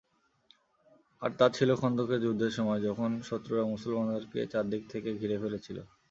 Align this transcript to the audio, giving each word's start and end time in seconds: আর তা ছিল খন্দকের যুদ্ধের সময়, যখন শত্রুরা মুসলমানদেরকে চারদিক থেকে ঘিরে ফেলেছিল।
আর 1.21 1.31
তা 1.39 1.45
ছিল 1.57 1.69
খন্দকের 1.75 2.19
যুদ্ধের 2.25 2.53
সময়, 2.57 2.81
যখন 2.87 3.09
শত্রুরা 3.29 3.63
মুসলমানদেরকে 3.73 4.39
চারদিক 4.53 4.81
থেকে 4.93 5.09
ঘিরে 5.19 5.37
ফেলেছিল। 5.43 5.77